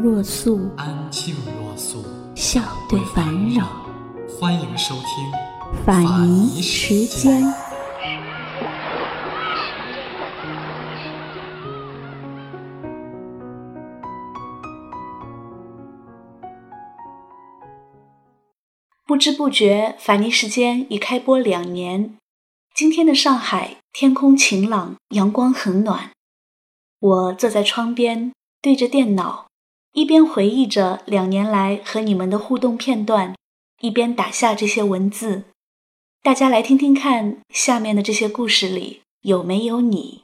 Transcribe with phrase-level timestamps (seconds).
[0.00, 2.04] 若素，安静若素，
[2.36, 3.66] 笑对烦扰。
[4.28, 7.42] 欢迎收听法尼时间。
[19.04, 22.16] 不知不觉，法尼时间已开播两年。
[22.72, 26.10] 今天的上海天空晴朗，阳光很暖。
[27.00, 29.47] 我坐在窗边，对着电脑，
[29.98, 33.34] 一边回忆着两年来和你们的互动片段，
[33.80, 35.42] 一边打下这些文字。
[36.22, 40.22] 大家来听听看，下面的这些故事里有没有你？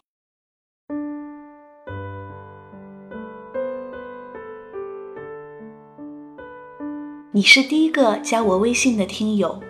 [7.32, 9.60] 你是第一个加我微信的听友。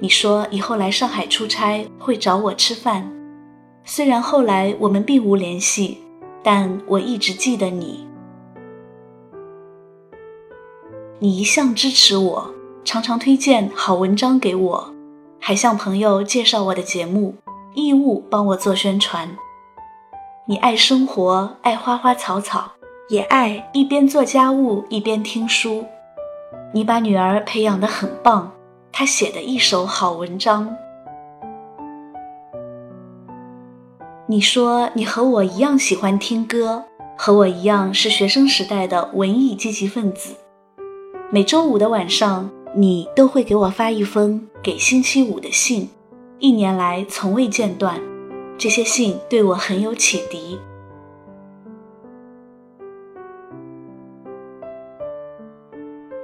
[0.00, 3.08] 你说以后来上海出差会找我吃饭，
[3.84, 5.98] 虽然后来我们并无联系，
[6.42, 8.03] 但我一直记得你。
[11.20, 12.50] 你一向支持我，
[12.84, 14.94] 常常推荐好文章给我，
[15.38, 17.36] 还向朋友介绍我的节目，
[17.74, 19.36] 义务帮我做宣传。
[20.46, 22.72] 你爱生活，爱花花草草，
[23.08, 25.84] 也爱一边做家务一边听书。
[26.72, 28.50] 你把女儿培养得很棒。
[28.90, 30.76] 她写的一手好文章。
[34.26, 36.84] 你说你和我一样喜欢听歌，
[37.16, 40.34] 和我一样是学生时代的文艺积极分子。
[41.34, 45.90] 每周五的晚上，你都会给我发一封给星期五的信，
[46.38, 48.00] 一年来从未间断。
[48.56, 50.56] 这些信对我很有启迪。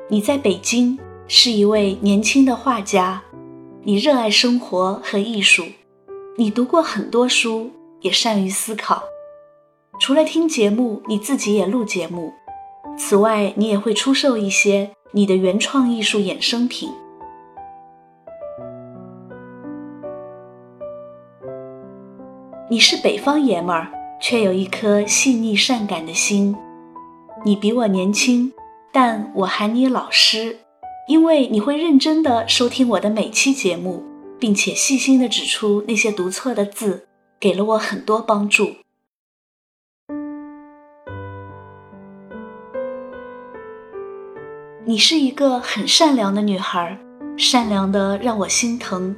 [0.08, 0.96] 你在北京。
[1.26, 3.22] 是一位年轻的画家，
[3.82, 5.64] 你热爱生活和艺术，
[6.36, 7.70] 你读过很多书，
[8.00, 9.02] 也善于思考。
[10.00, 12.32] 除了听节目，你自己也录节目。
[12.98, 16.88] 此外，你也会出售一些你的原创艺术衍生品。
[22.70, 26.54] 你是北方爷们儿，却有一颗细腻善感的心。
[27.44, 28.52] 你比我年轻，
[28.92, 30.58] 但我喊你老师。
[31.08, 34.04] 因为你会认真的收听我的每期节目，
[34.38, 37.08] 并且细心的指出那些读错的字，
[37.40, 38.76] 给了我很多帮助。
[44.90, 46.98] 你是一个很善良的女孩，
[47.36, 49.14] 善良的让我心疼。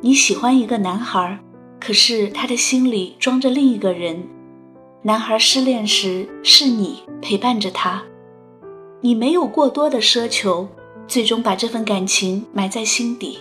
[0.00, 1.38] 你喜欢一个男孩，
[1.78, 4.26] 可是他的心里装着另一个人。
[5.02, 8.02] 男孩失恋时，是你陪伴着他，
[9.02, 10.66] 你没有过多的奢求。
[11.06, 13.40] 最终把这份感情埋在心底。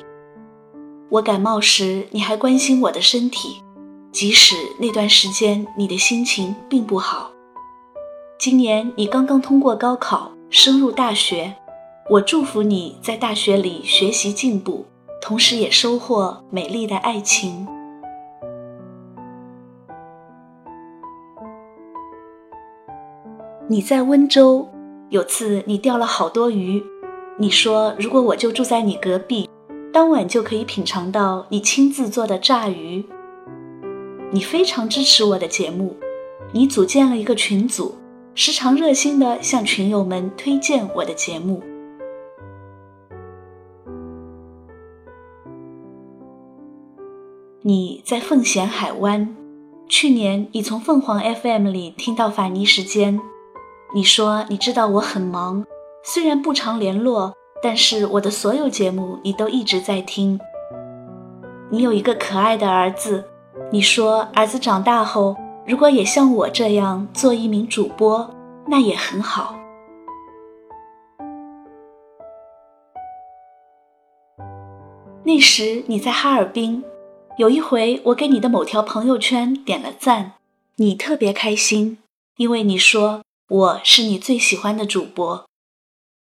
[1.08, 3.62] 我感冒时，你还关心我的身体，
[4.12, 7.32] 即使那段时间你的心情并不好。
[8.38, 11.54] 今年你刚刚通过高考，升入大学，
[12.10, 14.84] 我祝福你在大学里学习进步，
[15.22, 17.68] 同时也收获美丽的爱情。
[23.68, 24.68] 你在温州，
[25.10, 26.84] 有次你钓了好多鱼。
[27.38, 29.48] 你说，如果我就住在你隔壁，
[29.94, 33.06] 当晚就可以品尝到你亲自做的炸鱼。
[34.32, 35.96] 你非常支持我的节目，
[36.52, 37.94] 你组建了一个群组，
[38.42, 41.62] 时常热心的向群友们推荐我的节目。
[47.62, 49.36] 你在奉贤海湾，
[49.90, 53.20] 去年你从凤凰 FM 里听到法尼时间，
[53.94, 55.66] 你说你知道我很忙。
[56.02, 60.40] 虽然不常联络，但是我的所有节目你都一直在听。
[61.70, 63.26] 你有一个可爱的儿子，
[63.70, 65.36] 你说儿子长大后
[65.70, 68.36] 如果也像我这样做一名主播，
[68.68, 69.56] 那也很好。
[75.24, 76.84] 那时你在哈尔滨，
[77.38, 80.34] 有一回我给你的某条朋友圈点了赞，
[80.78, 82.00] 你特别开心，
[82.38, 85.46] 因为你说我是你最喜欢的主播。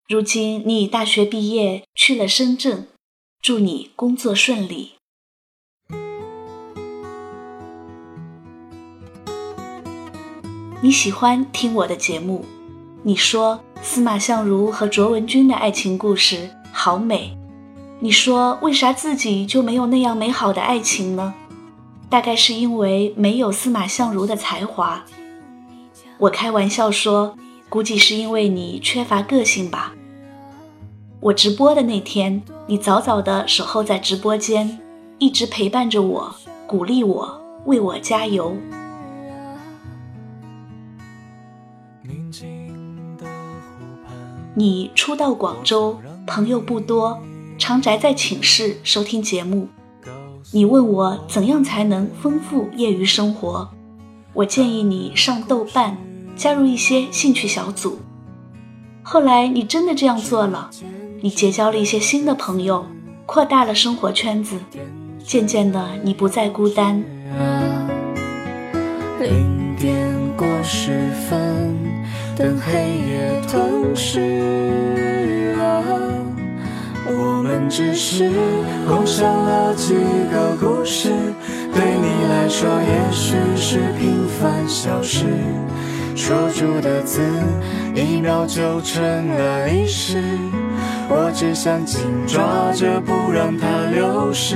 [0.08, 2.88] 如今你已大学毕业，去了深圳，
[3.42, 4.92] 祝你工作顺利。
[10.84, 12.44] 你喜欢听我的节目，
[13.04, 17.38] 你说司马相如和卓文君的爱情故事好美。
[18.00, 21.36] 你说为啥自己就没有那样美好的爱情呢？
[22.10, 25.06] 大概是因为没有司马相如的才华。
[26.18, 27.36] 我开玩笑说，
[27.70, 29.94] 估计是因为你缺乏个性吧。
[31.20, 34.80] 我直播的那天，你早早的守候在直播间，
[35.20, 36.36] 一直陪伴着我，
[36.66, 38.58] 鼓励我，为我加油。
[44.54, 47.20] 你初到广州，朋友不多，
[47.58, 49.70] 常宅在寝室收听节目。
[50.52, 53.70] 你问我怎样才能丰富业余生活，
[54.34, 55.96] 我建议你上豆瓣，
[56.36, 58.00] 加入一些兴趣小组。
[59.02, 60.70] 后来你真的这样做了，
[61.22, 62.86] 你结交了一些新的朋友，
[63.26, 64.58] 扩大了生活圈子，
[65.24, 67.02] 渐渐的你不再孤单。
[69.22, 69.96] 零点
[70.36, 71.81] 过十分。
[72.38, 75.84] 等黑夜吞噬了，
[77.08, 78.32] 我们只是
[78.88, 79.96] 共享了几
[80.32, 81.10] 个故事，
[81.74, 85.26] 对你来说也许是平凡小事，
[86.16, 87.22] 说出的字
[87.94, 90.24] 一秒就成了历史。
[91.14, 94.56] 我只想紧抓着不让它流失，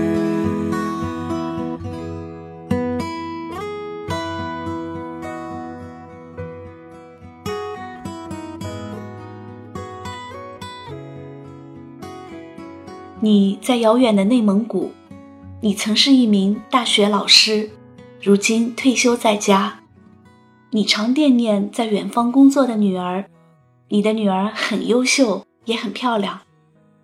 [13.23, 14.91] 你在遥远的内蒙古，
[15.61, 17.69] 你曾是一名大学老师，
[18.19, 19.81] 如今退休在家。
[20.71, 23.29] 你常惦念在远方工作的女儿，
[23.89, 26.41] 你的女儿很优秀，也很漂亮。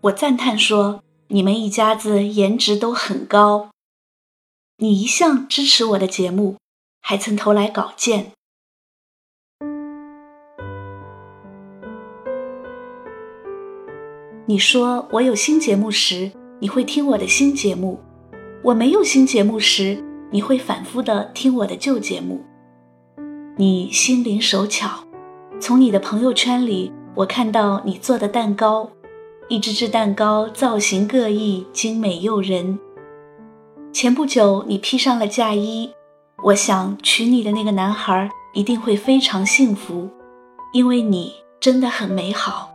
[0.02, 3.70] 我赞叹说，你们一家子颜值都很高。
[4.80, 6.58] 你一向支持我的节目，
[7.00, 8.32] 还曾投来稿件。
[14.50, 18.00] 你说我有新节目时，你会听我的新节目；
[18.64, 20.02] 我没有新节目时，
[20.32, 22.42] 你会反复的听我的旧节目。
[23.58, 25.04] 你心灵手巧，
[25.60, 28.90] 从你的朋友圈里，我看到你做的蛋糕，
[29.50, 32.80] 一只只蛋糕造型各异，精美诱人。
[33.92, 35.92] 前不久你披上了嫁衣，
[36.42, 40.10] 我想娶你的那个男孩一定会非常幸福，
[40.72, 42.72] 因为你真的很美好。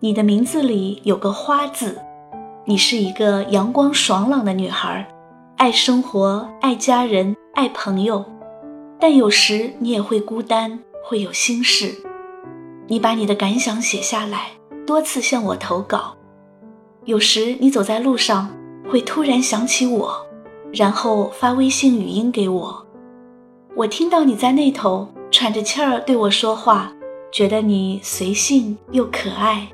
[0.00, 1.98] 你的名字里有个花字，
[2.66, 5.08] 你是一个阳光爽朗的女孩，
[5.56, 8.22] 爱生活，爱家人，爱朋友，
[9.00, 11.94] 但有时你也会孤单，会有心事。
[12.86, 14.50] 你把你的感想写下来，
[14.86, 16.14] 多次向我投稿。
[17.06, 18.54] 有时你走在路上，
[18.86, 20.26] 会突然想起我，
[20.74, 22.86] 然后发微信语音给我。
[23.74, 26.92] 我听到你在那头喘着气儿对我说话，
[27.32, 29.66] 觉得你随性又可爱。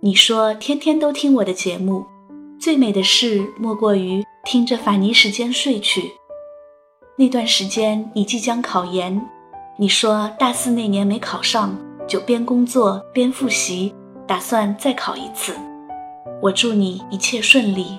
[0.00, 2.06] 你说天天都听我的节目，
[2.56, 6.12] 最美的事莫过于听着法尼时间睡去。
[7.16, 9.20] 那段时间你即将考研，
[9.76, 13.92] 你说大四那年没考上，就边工作边复习，
[14.24, 15.52] 打算再考一次。
[16.40, 17.98] 我祝你一切顺利。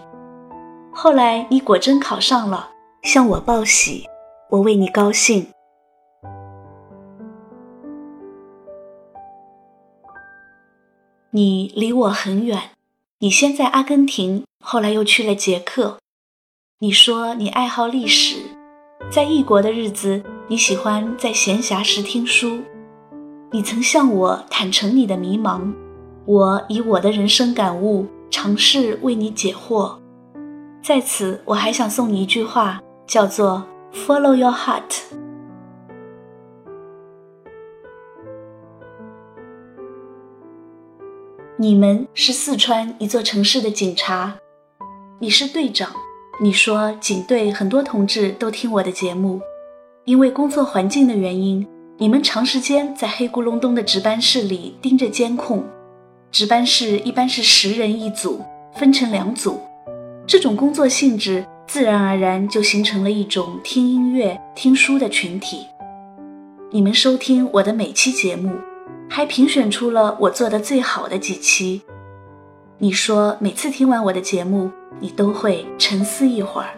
[0.94, 2.70] 后来你果真考上了，
[3.02, 4.06] 向我报喜，
[4.50, 5.46] 我为你高兴。
[11.32, 12.72] 你离我很远，
[13.20, 16.00] 你先在阿根廷，后来又去了捷克。
[16.80, 18.38] 你说你爱好历史，
[19.12, 22.62] 在异国的日子，你喜欢在闲暇时听书。
[23.52, 25.72] 你曾向我坦诚你的迷茫，
[26.26, 30.00] 我以我的人生感悟尝试为你解惑。
[30.82, 35.04] 在此，我还想送你一句话，叫做 “Follow your heart”。
[41.62, 44.34] 你们是四川一座城市的警察，
[45.20, 45.92] 你是队长。
[46.40, 49.42] 你说警队很多同志都听我的节目，
[50.06, 55.62] 因为工作环境的原因，你们长时间在黑咕隆咚的值班室里盯着监控。
[56.32, 58.42] 值班室一般是十人一组，
[58.76, 59.60] 分成两组。
[60.26, 65.66] 这种工作性质自然而然就形成了一种听音乐、听书的群体。
[66.72, 68.50] 你们收听我的每期节目。
[69.10, 71.82] 还评选出了我做的最好的几期。
[72.78, 76.70] 你说每次听完我的节目，你都会沉思一会儿。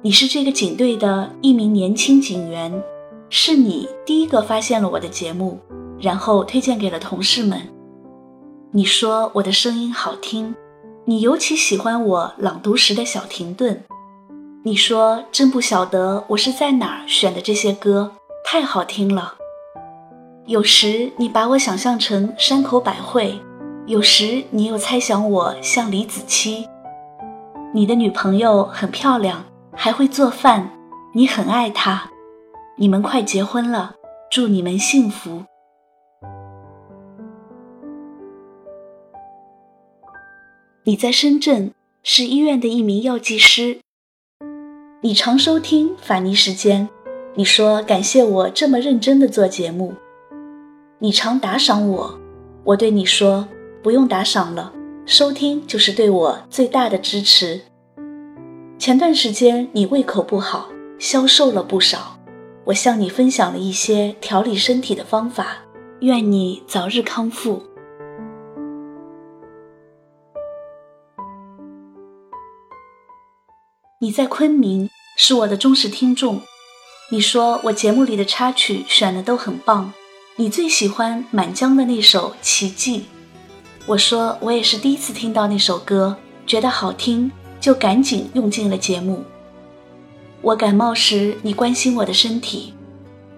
[0.00, 2.82] 你是这个警队的一名年轻警员，
[3.28, 5.58] 是你第一个发现了我的节目，
[5.98, 7.60] 然后推荐给了同事们。
[8.70, 10.54] 你说我的声音好听，
[11.04, 13.82] 你尤其喜欢我朗读时的小停顿。
[14.62, 18.12] 你说真不晓得我是在哪儿选的这些歌，
[18.44, 19.34] 太好听了。
[20.46, 23.38] 有时你把我想象成山口百惠，
[23.86, 26.66] 有时你又猜想我像李子柒。
[27.74, 30.70] 你的女朋友很漂亮，还会做饭，
[31.14, 32.10] 你很爱她。
[32.76, 33.94] 你们快结婚了，
[34.30, 35.42] 祝你们幸福。
[40.84, 43.80] 你在深圳是医院的一名药剂师。
[45.02, 46.88] 你常收听法尼时间，
[47.38, 49.94] 你说感谢我这么认真的做节目。
[50.98, 52.18] 你常打赏我，
[52.64, 53.46] 我对你说
[53.80, 54.72] 不用打赏了，
[55.06, 57.60] 收听就是对我最大的支持。
[58.76, 60.68] 前段时间你胃口不好，
[60.98, 62.18] 消瘦了不少，
[62.64, 65.58] 我向你分享了一些调理身体的方法，
[66.00, 67.62] 愿你早日康复。
[74.00, 76.40] 你在昆明是我的忠实听众，
[77.10, 79.90] 你说我节目里的插曲选的都很棒。
[80.36, 82.98] 你最喜欢满江的那首《奇迹》，
[83.86, 86.14] 我说我也是第一次听到那首歌，
[86.46, 89.24] 觉得好听，就赶紧用进了节目。
[90.42, 92.74] 我感冒时，你关心我的身体，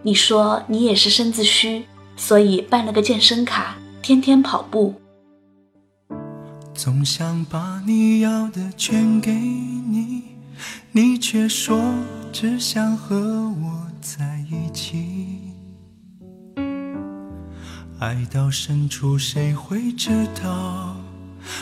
[0.03, 1.85] 你说你也是身子虚，
[2.17, 4.95] 所以办了个健身卡，天天跑步。
[6.75, 10.25] 总想把你要的全给你，
[10.91, 11.81] 你却说
[12.33, 15.53] 只想和我在一起。
[17.99, 20.97] 爱到深处，谁会知道？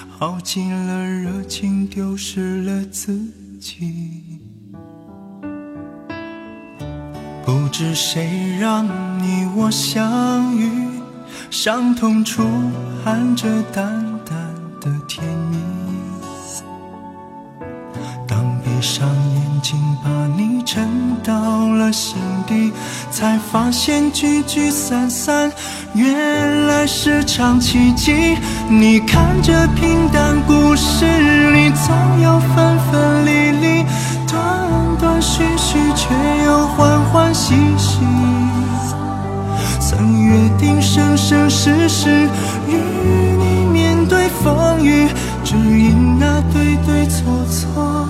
[0.09, 3.19] 耗尽了热情，丢失了自
[3.59, 4.41] 己。
[7.45, 8.87] 不知谁让
[9.21, 10.71] 你我相遇，
[11.51, 12.43] 伤痛处
[13.03, 13.85] 含着淡
[14.25, 14.37] 淡
[14.81, 15.68] 的甜蜜。
[21.93, 22.17] 心
[22.47, 22.73] 底，
[23.11, 25.51] 才发现聚聚散散。
[25.95, 28.37] 原来是场奇迹。
[28.69, 31.05] 你看这平淡故事
[31.53, 33.85] 里，总有分分离离，
[34.27, 34.39] 断
[35.01, 36.15] 断续续，却
[36.45, 37.99] 又欢欢喜喜。
[39.81, 42.29] 曾约定生生世世，
[42.69, 42.77] 与
[43.39, 45.09] 你面对风雨，
[45.43, 48.07] 只因那对对错错，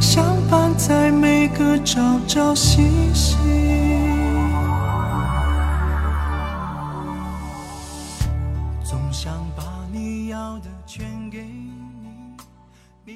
[0.00, 1.25] 相伴在每
[1.56, 2.82] 个朝朝夕
[3.14, 3.34] 夕。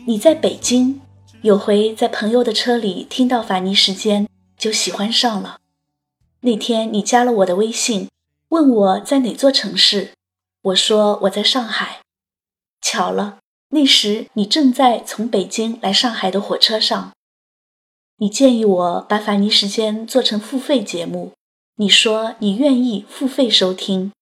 [0.07, 1.03] 你在北京，
[1.43, 5.59] 有回在朋友的车里听到法尼时间，就喜欢上了。
[6.41, 8.09] 那天你加了我的微信，
[8.49, 10.13] 问我在哪座城市，
[10.63, 12.01] 我说我在上海。
[12.81, 13.37] 巧了，
[13.69, 17.13] 那时你正在从北京来上海的火车上。
[18.23, 21.33] 你建议我把法尼时间做成付费节目，
[21.77, 24.13] 你说你愿意付费收听。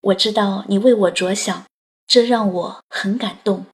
[0.00, 1.66] 我知道你为我着想，
[2.06, 3.66] 这让我很感动。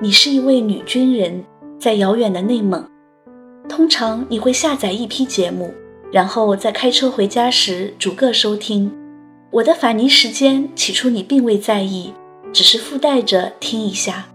[0.00, 1.44] 你是一位女军人，
[1.78, 2.88] 在遥远的内蒙。
[3.68, 5.74] 通常你会下载一批节目，
[6.10, 8.90] 然后在开车回家时逐个收听。
[9.50, 12.14] 我的法尼时间起初你并未在意，
[12.50, 14.28] 只是附带着听一下。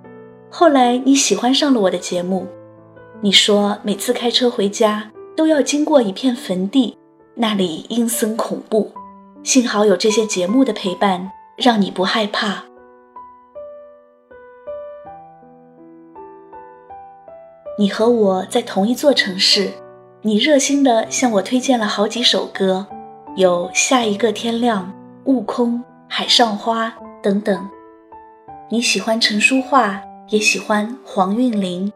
[0.58, 2.48] 后来你喜欢上了我的节目，
[3.20, 6.98] 你说每次开车回家都要经过一片坟地，
[7.36, 8.90] 那里阴森恐怖。
[9.44, 12.64] 幸好有这些节目的陪伴，让你不害怕。
[17.78, 19.70] 你和我在同一座城市，
[20.22, 22.88] 你热心地向我推荐了好几首歌，
[23.36, 24.84] 有《下一个天亮》
[25.26, 25.74] 《悟空》
[26.08, 26.88] 《海上花》
[27.22, 27.70] 等等。
[28.70, 31.92] 你喜欢陈淑桦，也喜欢黄韵玲。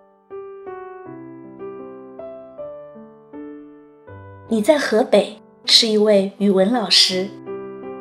[4.48, 7.28] 你在河北是一位语文老师，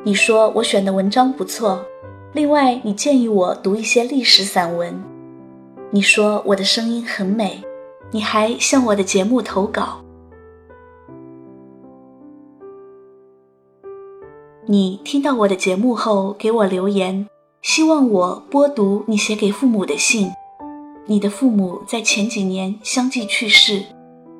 [0.04, 1.84] 你说我选的文章不错，
[2.32, 5.02] 另外你建议我读一些历史散文。
[5.90, 7.62] 你说我的声音很美。
[8.10, 10.02] 你还向我的节目投稿。
[14.64, 17.28] 你听到我的节目后给我留言，
[17.60, 20.30] 希望我播读你写给父母的信。
[21.06, 23.82] 你的父母在前几年相继去世，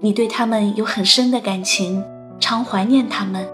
[0.01, 2.05] 你对他们有很深的感情，
[2.39, 3.49] 常怀念他们。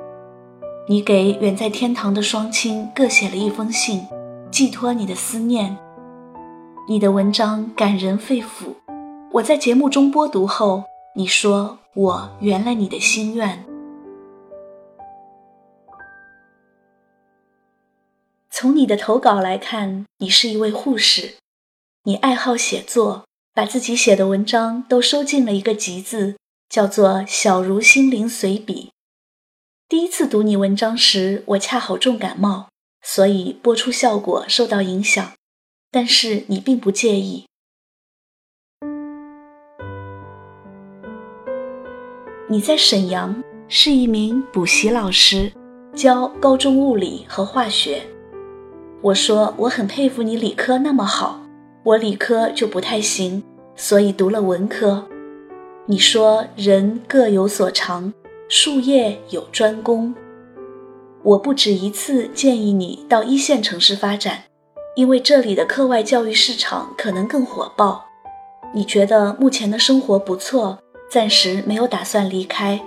[0.86, 4.06] 你给远在天堂的双亲各写了一封信，
[4.50, 5.76] 寄托你的思念。
[6.86, 8.74] 你的文章感人肺腑，
[9.32, 13.64] 我在节目中播读后，你说我圆了你的心愿。
[18.56, 21.34] 从你的投稿来看，你是一位护士，
[22.04, 26.36] 你爱好写作，把自己写的文章都收进了一个集子，
[26.68, 28.86] 叫做《小如心灵随笔》。
[29.88, 32.68] 第一次读你文章时，我恰好重感冒，
[33.02, 35.32] 所以播出效果受到影响。
[35.90, 37.46] 但是你并不介意。
[42.48, 45.52] 你在沈阳是一名补习老师，
[45.96, 48.00] 教高中物理和化学。
[49.04, 51.38] 我说我很佩服你理科那么好，
[51.82, 53.42] 我理科就不太行，
[53.76, 55.06] 所以读了文科。
[55.84, 58.14] 你说人各有所长，
[58.48, 60.14] 术业有专攻。
[61.22, 64.44] 我不止一次建议你到一线城市发展。
[64.96, 68.06] 因为这里的课外教育市场可能更火爆，
[68.72, 70.78] 你觉得目前的生活不错，
[71.10, 72.80] 暂时没有打算离开。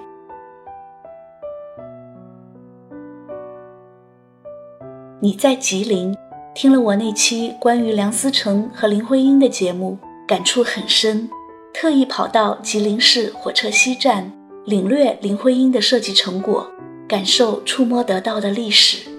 [5.20, 6.16] 你在吉林
[6.54, 9.98] 听了我那期关于梁思成和林徽因的节目，
[10.28, 11.28] 感触很深，
[11.74, 14.32] 特意跑到吉林市火车西站
[14.64, 16.72] 领略林徽因的设计成果，
[17.08, 19.10] 感受触摸得到的历史。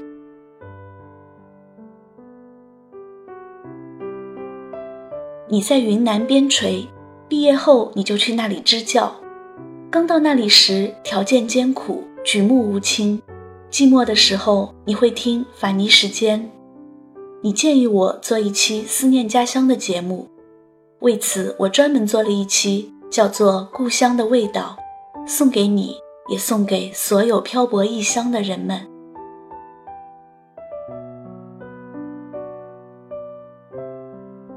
[5.48, 6.86] 你在云南边陲
[7.26, 9.16] 毕业后，你就去那里支教。
[9.90, 13.20] 刚到那里时，条件艰苦，举目无亲。
[13.70, 16.50] 寂寞的时候，你会听法尼时间。
[17.42, 20.26] 你建议我做一期思念家乡的节目，
[21.00, 24.76] 为此我专门做了一期，叫做《故乡的味道》，
[25.28, 25.94] 送给你，
[26.28, 28.88] 也送给所有漂泊异乡的人们。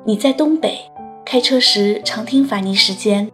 [0.03, 0.79] 你在东北
[1.23, 3.29] 开车时常听法尼时间，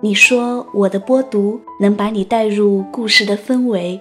[0.00, 4.00] 你说我的播读能把你带入故事的氛围。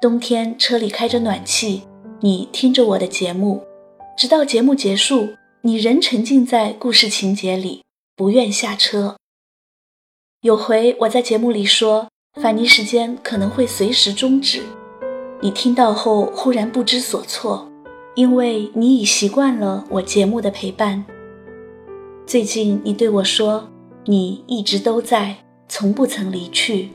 [0.00, 1.82] 冬天车里开着暖气，
[2.20, 3.62] 你听着我的节目，
[4.16, 5.28] 直到节目结束，
[5.60, 7.82] 你仍沉浸在故事情节里，
[8.16, 9.16] 不愿下车。
[10.40, 12.08] 有回我在节目里说
[12.40, 14.62] 反尼时间可能会随时终止，
[15.42, 17.70] 你听到后忽然不知所措。
[18.14, 21.04] 因为你已习惯了我节目的陪伴。
[22.26, 23.68] 最近你对我说，
[24.06, 25.36] 你一直都在，
[25.68, 26.88] 从不曾离去。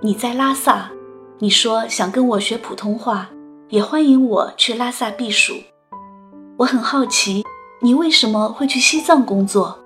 [0.00, 0.92] 你在拉萨，
[1.40, 3.30] 你说想跟我学普通话，
[3.68, 5.54] 也欢迎我去拉萨避暑。
[6.56, 7.44] 我很好奇，
[7.80, 9.76] 你为什么会去西藏工作？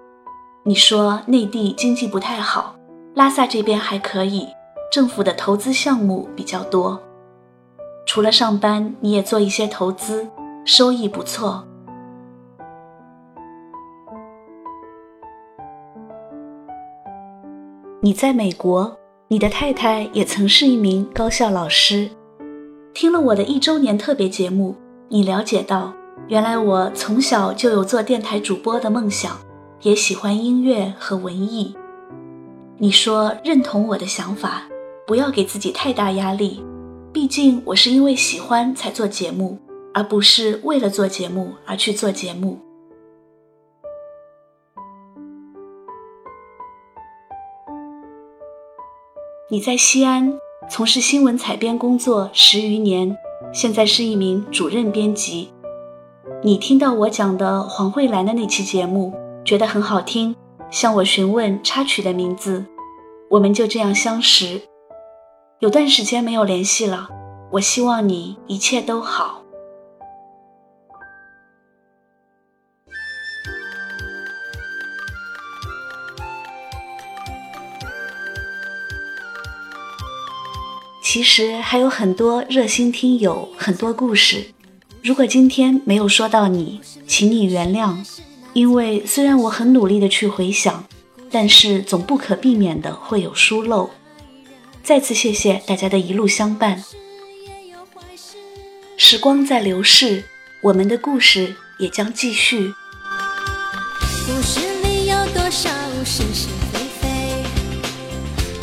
[0.64, 2.76] 你说内地经济不太好，
[3.14, 4.46] 拉萨这边还可以。
[4.92, 7.00] 政府的投资项目比较多，
[8.04, 10.28] 除了上班，你也做一些投资，
[10.66, 11.64] 收益不错。
[18.02, 18.94] 你在美国，
[19.32, 22.10] 你的太太也曾是一名高校老师。
[22.92, 24.76] 听了我的一周年特别节目，
[25.08, 25.90] 你了解到，
[26.28, 29.38] 原来我从小就有做电台主播的梦想，
[29.80, 31.74] 也喜欢音乐和文艺。
[32.76, 34.64] 你说认同我的想法。
[35.06, 36.62] 不要给自己太大压力，
[37.10, 39.58] 毕竟我是因为喜欢才做节目，
[39.94, 42.58] 而不是为了做节目而去做节目。
[49.48, 50.38] 你在西安
[50.70, 53.16] 从事新闻采编工作十余年，
[53.52, 55.52] 现在是一名主任编辑。
[56.42, 59.12] 你听到我讲的黄慧兰的那期节目，
[59.44, 60.34] 觉得很好听，
[60.70, 62.64] 向我询问插曲的名字，
[63.28, 64.62] 我们就这样相识。
[65.58, 67.08] 有段时间没有联系了，
[67.52, 69.41] 我希望你一切都好。
[81.12, 84.46] 其实还有很多热心听友，很多故事。
[85.02, 88.02] 如果今天没有说到你，请你原谅，
[88.54, 90.86] 因为虽然我很努力的去回想，
[91.30, 93.90] 但是总不可避免的会有疏漏。
[94.82, 96.82] 再次谢谢大家的一路相伴。
[98.96, 100.24] 时光在流逝，
[100.62, 102.72] 我们的故事也将继续。
[104.26, 105.68] 故事里有多少
[106.06, 106.56] 是是非非？
[106.56, 106.61] 故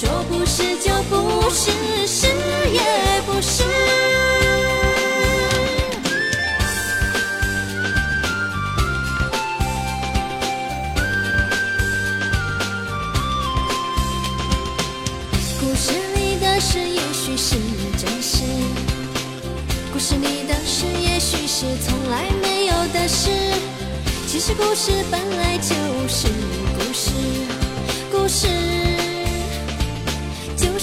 [0.00, 1.72] 说不是就不是，
[2.06, 2.28] 是
[2.72, 2.80] 也
[3.26, 3.64] 不是。
[15.58, 17.56] 故事里的事也许是
[17.98, 18.44] 真实，
[19.92, 23.30] 故事里的事也许是从来没有的事。
[24.28, 25.74] 其实故事本来就
[26.06, 26.28] 是
[26.78, 27.10] 故事，
[28.12, 28.46] 故事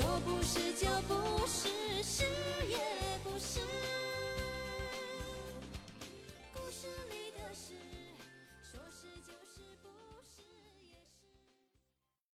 [0.00, 1.68] 说不是就不是
[2.04, 2.22] 是
[2.68, 2.78] 也
[3.24, 3.58] 不是
[6.54, 7.74] 故事里的事。